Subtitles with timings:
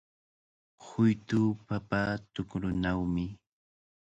[0.85, 2.01] Huytu papa
[2.33, 3.25] tukrunawmi.